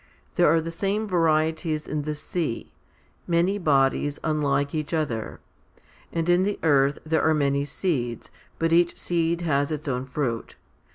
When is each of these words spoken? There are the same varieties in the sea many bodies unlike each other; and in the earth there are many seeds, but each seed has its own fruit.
There 0.33 0.47
are 0.51 0.59
the 0.61 0.71
same 0.71 1.07
varieties 1.07 1.85
in 1.85 2.01
the 2.01 2.15
sea 2.15 2.71
many 3.27 3.59
bodies 3.59 4.17
unlike 4.23 4.73
each 4.73 4.95
other; 4.95 5.41
and 6.11 6.27
in 6.27 6.41
the 6.41 6.57
earth 6.63 6.97
there 7.05 7.21
are 7.21 7.35
many 7.35 7.65
seeds, 7.65 8.31
but 8.57 8.73
each 8.73 8.97
seed 8.99 9.41
has 9.41 9.71
its 9.71 9.87
own 9.87 10.07
fruit. 10.07 10.55